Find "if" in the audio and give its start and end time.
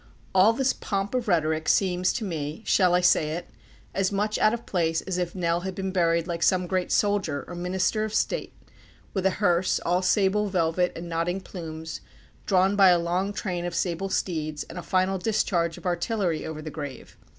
5.19-5.35